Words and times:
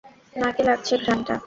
নাকে 0.35 0.61
লাগছে 0.67 0.93
ঘ্রাণটা? 1.03 1.35